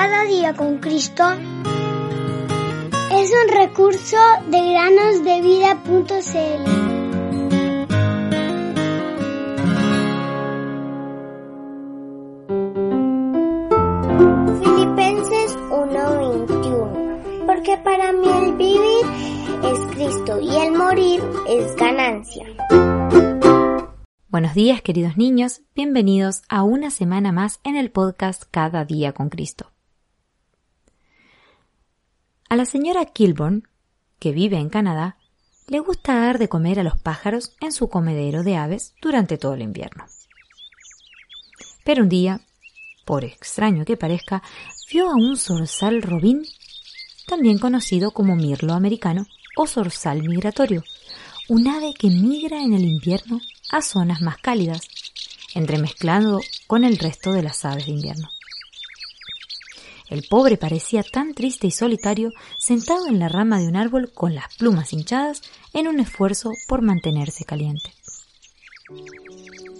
Cada 0.00 0.26
día 0.26 0.54
con 0.54 0.78
Cristo 0.78 1.24
es 3.10 3.32
un 3.32 3.48
recurso 3.52 4.16
de 4.46 4.70
granosdevida.cl. 4.70 6.64
Filipenses 14.62 15.56
1:21 15.68 17.44
Porque 17.44 17.76
para 17.78 18.12
mí 18.12 18.28
el 18.28 18.52
vivir 18.52 19.04
es 19.64 19.80
Cristo 19.96 20.38
y 20.40 20.56
el 20.58 20.74
morir 20.74 21.20
es 21.48 21.74
ganancia. 21.74 22.46
Buenos 24.28 24.54
días 24.54 24.80
queridos 24.80 25.16
niños, 25.16 25.62
bienvenidos 25.74 26.42
a 26.48 26.62
una 26.62 26.92
semana 26.92 27.32
más 27.32 27.58
en 27.64 27.74
el 27.74 27.90
podcast 27.90 28.44
Cada 28.52 28.84
día 28.84 29.12
con 29.12 29.28
Cristo. 29.28 29.72
A 32.50 32.56
la 32.56 32.64
señora 32.64 33.04
Kilburn, 33.04 33.68
que 34.18 34.32
vive 34.32 34.56
en 34.56 34.70
Canadá, 34.70 35.18
le 35.66 35.80
gusta 35.80 36.14
dar 36.14 36.38
de 36.38 36.48
comer 36.48 36.80
a 36.80 36.82
los 36.82 36.98
pájaros 36.98 37.52
en 37.60 37.72
su 37.72 37.90
comedero 37.90 38.42
de 38.42 38.56
aves 38.56 38.94
durante 39.02 39.36
todo 39.36 39.52
el 39.52 39.60
invierno. 39.60 40.06
Pero 41.84 42.04
un 42.04 42.08
día, 42.08 42.40
por 43.04 43.24
extraño 43.24 43.84
que 43.84 43.98
parezca, 43.98 44.42
vio 44.90 45.10
a 45.10 45.14
un 45.14 45.36
zorzal 45.36 46.00
robín, 46.00 46.42
también 47.26 47.58
conocido 47.58 48.12
como 48.12 48.34
mirlo 48.34 48.72
americano 48.72 49.26
o 49.54 49.66
zorzal 49.66 50.22
migratorio, 50.22 50.82
un 51.50 51.68
ave 51.68 51.92
que 51.92 52.08
migra 52.08 52.62
en 52.62 52.72
el 52.72 52.84
invierno 52.84 53.40
a 53.70 53.82
zonas 53.82 54.22
más 54.22 54.38
cálidas, 54.38 54.88
entremezclando 55.54 56.40
con 56.66 56.84
el 56.84 56.96
resto 56.96 57.32
de 57.32 57.42
las 57.42 57.66
aves 57.66 57.84
de 57.84 57.92
invierno. 57.92 58.30
El 60.08 60.24
pobre 60.28 60.56
parecía 60.56 61.02
tan 61.02 61.34
triste 61.34 61.66
y 61.66 61.70
solitario 61.70 62.30
sentado 62.56 63.08
en 63.08 63.18
la 63.18 63.28
rama 63.28 63.58
de 63.58 63.68
un 63.68 63.76
árbol 63.76 64.10
con 64.12 64.34
las 64.34 64.54
plumas 64.56 64.92
hinchadas 64.92 65.42
en 65.74 65.86
un 65.86 66.00
esfuerzo 66.00 66.52
por 66.66 66.82
mantenerse 66.82 67.44
caliente. 67.44 67.92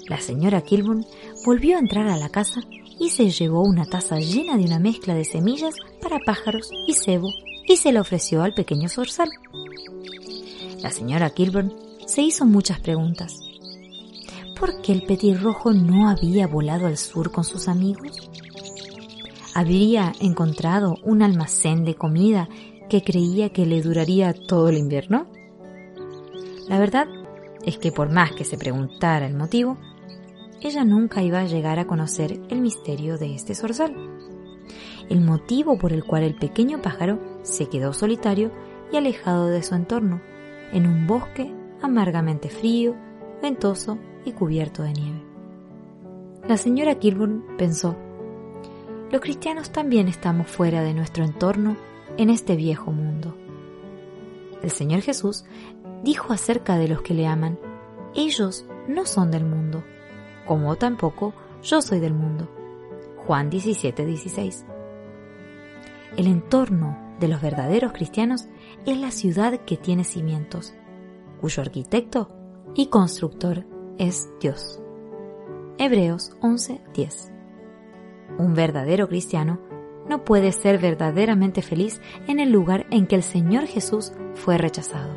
La 0.06 0.20
señora 0.20 0.60
Kilburn 0.62 1.06
volvió 1.44 1.76
a 1.76 1.80
entrar 1.80 2.08
a 2.08 2.16
la 2.16 2.28
casa 2.28 2.60
y 3.00 3.10
se 3.10 3.30
llevó 3.30 3.62
una 3.62 3.86
taza 3.86 4.18
llena 4.18 4.56
de 4.56 4.64
una 4.64 4.78
mezcla 4.78 5.14
de 5.14 5.24
semillas 5.24 5.74
para 6.02 6.18
pájaros 6.18 6.70
y 6.86 6.94
cebo 6.94 7.30
y 7.66 7.76
se 7.76 7.92
la 7.92 8.00
ofreció 8.00 8.42
al 8.42 8.54
pequeño 8.54 8.88
zorzal. 8.88 9.30
La 10.82 10.90
señora 10.90 11.30
Kilburn 11.30 11.72
se 12.06 12.22
hizo 12.22 12.44
muchas 12.44 12.80
preguntas. 12.80 13.38
¿Por 14.58 14.80
qué 14.82 14.92
el 14.92 15.02
petirrojo 15.02 15.72
no 15.72 16.08
había 16.08 16.46
volado 16.46 16.86
al 16.86 16.98
sur 16.98 17.30
con 17.30 17.44
sus 17.44 17.68
amigos? 17.68 18.27
¿Habría 19.54 20.12
encontrado 20.20 20.96
un 21.02 21.22
almacén 21.22 21.84
de 21.84 21.94
comida 21.94 22.48
que 22.88 23.02
creía 23.02 23.50
que 23.50 23.66
le 23.66 23.82
duraría 23.82 24.32
todo 24.32 24.68
el 24.68 24.78
invierno? 24.78 25.26
La 26.68 26.78
verdad 26.78 27.06
es 27.64 27.78
que 27.78 27.92
por 27.92 28.10
más 28.10 28.32
que 28.32 28.44
se 28.44 28.58
preguntara 28.58 29.26
el 29.26 29.34
motivo, 29.34 29.78
ella 30.60 30.84
nunca 30.84 31.22
iba 31.22 31.40
a 31.40 31.46
llegar 31.46 31.78
a 31.78 31.86
conocer 31.86 32.40
el 32.48 32.60
misterio 32.60 33.16
de 33.16 33.34
este 33.34 33.54
zorzal. 33.54 33.94
El 35.08 35.20
motivo 35.22 35.78
por 35.78 35.92
el 35.92 36.04
cual 36.04 36.24
el 36.24 36.34
pequeño 36.34 36.82
pájaro 36.82 37.18
se 37.42 37.68
quedó 37.68 37.92
solitario 37.92 38.52
y 38.92 38.96
alejado 38.96 39.46
de 39.46 39.62
su 39.62 39.74
entorno, 39.74 40.20
en 40.72 40.86
un 40.86 41.06
bosque 41.06 41.52
amargamente 41.80 42.48
frío, 42.48 42.94
ventoso 43.40 43.98
y 44.24 44.32
cubierto 44.32 44.82
de 44.82 44.92
nieve. 44.92 45.24
La 46.46 46.56
señora 46.56 46.96
Kilburn 46.96 47.44
pensó, 47.56 47.96
los 49.10 49.20
cristianos 49.20 49.70
también 49.70 50.08
estamos 50.08 50.48
fuera 50.48 50.82
de 50.82 50.92
nuestro 50.92 51.24
entorno 51.24 51.76
en 52.16 52.30
este 52.30 52.56
viejo 52.56 52.92
mundo. 52.92 53.34
El 54.62 54.70
Señor 54.70 55.00
Jesús 55.00 55.44
dijo 56.02 56.32
acerca 56.32 56.76
de 56.76 56.88
los 56.88 57.02
que 57.02 57.14
le 57.14 57.26
aman, 57.26 57.58
ellos 58.14 58.66
no 58.86 59.06
son 59.06 59.30
del 59.30 59.44
mundo, 59.44 59.82
como 60.46 60.76
tampoco 60.76 61.32
yo 61.62 61.80
soy 61.80 62.00
del 62.00 62.14
mundo. 62.14 62.48
Juan 63.26 63.50
17, 63.50 64.04
16. 64.04 64.66
El 66.16 66.26
entorno 66.26 66.98
de 67.20 67.28
los 67.28 67.40
verdaderos 67.40 67.92
cristianos 67.92 68.48
es 68.86 68.98
la 68.98 69.10
ciudad 69.10 69.60
que 69.60 69.76
tiene 69.76 70.04
cimientos, 70.04 70.74
cuyo 71.40 71.62
arquitecto 71.62 72.30
y 72.74 72.86
constructor 72.86 73.64
es 73.98 74.28
Dios. 74.40 74.80
Hebreos 75.78 76.32
11:10 76.40 77.37
Un 78.38 78.54
verdadero 78.54 79.08
cristiano 79.08 79.60
no 80.08 80.24
puede 80.24 80.52
ser 80.52 80.78
verdaderamente 80.78 81.60
feliz 81.60 82.00
en 82.26 82.40
el 82.40 82.50
lugar 82.50 82.86
en 82.90 83.06
que 83.06 83.16
el 83.16 83.22
Señor 83.22 83.66
Jesús 83.66 84.12
fue 84.34 84.56
rechazado. 84.56 85.12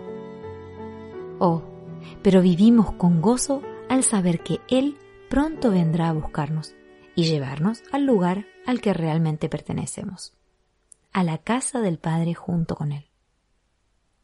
Oh, 1.40 1.64
pero 2.22 2.42
vivimos 2.42 2.92
con 2.94 3.22
gozo 3.22 3.62
al 3.90 4.04
saber 4.04 4.42
que 4.42 4.60
Él 4.68 4.98
pronto 5.30 5.72
vendrá 5.72 6.10
a 6.10 6.14
buscarnos 6.14 6.76
y 7.16 7.24
llevarnos 7.24 7.84
al 7.92 8.06
lugar 8.06 8.46
al 8.66 8.82
que 8.82 8.94
realmente 8.94 9.50
pertenecemos 9.50 10.34
a 11.14 11.24
la 11.24 11.38
casa 11.38 11.80
del 11.80 11.98
Padre 11.98 12.34
junto 12.34 12.76
con 12.76 12.92
Él. 12.92 13.06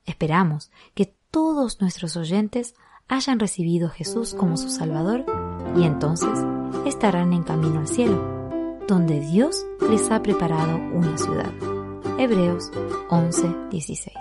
Esperamos 0.06 0.72
que 0.94 1.16
todos 1.32 1.82
nuestros 1.82 2.16
oyentes 2.18 2.76
hayan 3.08 3.40
recibido 3.40 3.88
a 3.88 3.92
Jesús 3.92 4.34
como 4.34 4.58
su 4.58 4.70
Salvador 4.70 5.26
y 5.76 5.84
entonces 5.84 6.40
estarán 6.86 7.34
en 7.34 7.44
camino 7.44 7.80
al 7.80 7.88
cielo, 7.88 8.37
donde 8.88 9.20
Dios 9.20 9.66
les 9.90 10.10
ha 10.12 10.22
preparado 10.22 10.78
una 10.94 11.18
ciudad. 11.18 11.52
Hebreos 12.18 12.72
11:16 13.10 14.12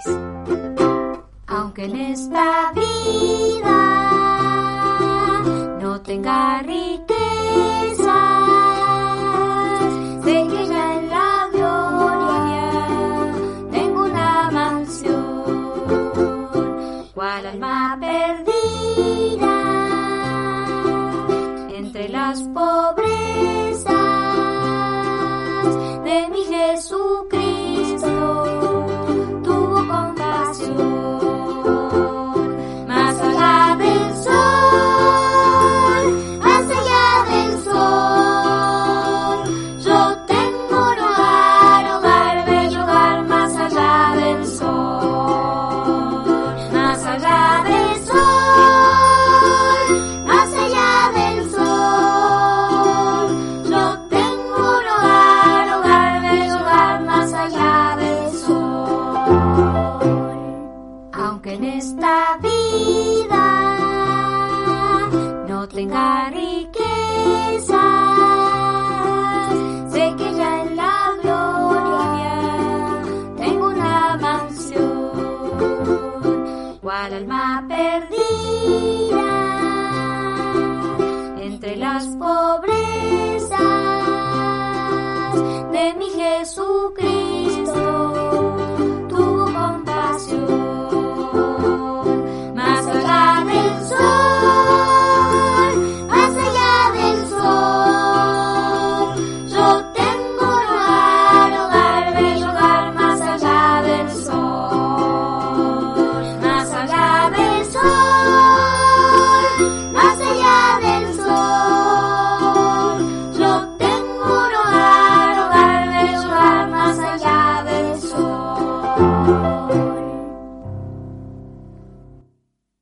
Aunque 1.46 1.84
en 1.84 1.96
esta 1.96 2.72
vida 2.72 3.82
no 5.80 6.00
tenga 6.02 6.62
alma 17.56 17.96
perdida 18.00 19.56
entre 21.70 22.08
las 22.08 22.42
pobres 22.42 23.05
de 26.06 26.28
mi 26.28 26.44
Jesús. 26.44 27.15
tenga 65.76 66.30
riquezas. 66.30 67.76
Sé 69.92 70.14
que 70.16 70.34
ya 70.34 70.62
en 70.62 70.76
la 70.76 71.12
gloria 71.22 72.36
tengo 73.36 73.68
una 73.68 74.16
mansión. 74.16 75.10
Cual 76.80 77.12
alma 77.12 77.64
perdida. 77.68 78.15